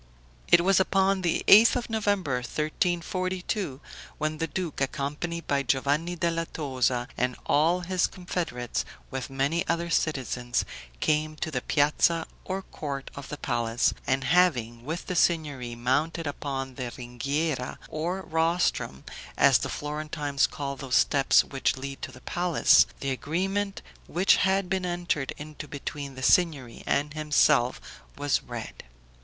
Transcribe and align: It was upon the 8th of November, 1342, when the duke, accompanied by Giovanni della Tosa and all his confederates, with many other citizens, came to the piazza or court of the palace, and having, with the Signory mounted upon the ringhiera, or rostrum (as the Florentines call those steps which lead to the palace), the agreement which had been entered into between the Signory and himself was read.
It 0.47 0.61
was 0.61 0.79
upon 0.79 1.21
the 1.21 1.43
8th 1.47 1.75
of 1.75 1.87
November, 1.87 2.37
1342, 2.37 3.79
when 4.17 4.39
the 4.39 4.47
duke, 4.47 4.81
accompanied 4.81 5.45
by 5.45 5.61
Giovanni 5.61 6.15
della 6.15 6.47
Tosa 6.47 7.07
and 7.17 7.35
all 7.45 7.81
his 7.81 8.07
confederates, 8.07 8.83
with 9.11 9.29
many 9.29 9.63
other 9.67 9.91
citizens, 9.91 10.65
came 11.01 11.35
to 11.35 11.51
the 11.51 11.61
piazza 11.61 12.25
or 12.43 12.63
court 12.63 13.11
of 13.13 13.29
the 13.29 13.37
palace, 13.37 13.93
and 14.07 14.23
having, 14.23 14.83
with 14.85 15.05
the 15.05 15.15
Signory 15.15 15.75
mounted 15.75 16.25
upon 16.25 16.73
the 16.73 16.89
ringhiera, 16.97 17.77
or 17.87 18.23
rostrum 18.23 19.03
(as 19.37 19.59
the 19.59 19.69
Florentines 19.69 20.47
call 20.47 20.75
those 20.75 20.95
steps 20.95 21.43
which 21.43 21.77
lead 21.77 22.01
to 22.01 22.11
the 22.11 22.21
palace), 22.21 22.87
the 23.01 23.11
agreement 23.11 23.83
which 24.07 24.37
had 24.37 24.67
been 24.67 24.83
entered 24.83 25.31
into 25.37 25.67
between 25.67 26.15
the 26.15 26.23
Signory 26.23 26.83
and 26.87 27.13
himself 27.13 27.79
was 28.17 28.41
read. 28.41 28.83